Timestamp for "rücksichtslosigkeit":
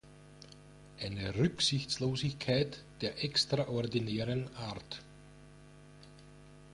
1.35-2.83